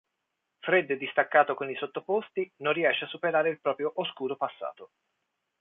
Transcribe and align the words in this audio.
Freddo 0.61 0.93
e 0.93 0.97
distaccato 0.97 1.53
con 1.53 1.69
i 1.69 1.75
sottoposti, 1.75 2.51
non 2.63 2.73
riesce 2.73 3.03
a 3.05 3.07
superare 3.07 3.51
il 3.51 3.61
proprio 3.61 3.91
oscuro 3.97 4.35
passato. 4.35 4.89